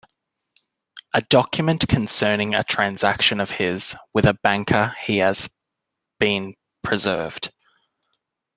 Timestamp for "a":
1.13-1.21, 2.55-2.63, 4.25-4.33